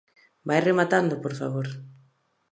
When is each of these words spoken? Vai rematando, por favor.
Vai 0.47 0.59
rematando, 0.69 1.15
por 1.23 1.33
favor. 1.39 1.67